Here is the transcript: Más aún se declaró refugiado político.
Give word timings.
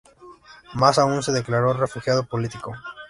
Más 0.73 0.97
aún 0.97 1.21
se 1.21 1.31
declaró 1.31 1.73
refugiado 1.73 2.23
político. 2.25 2.73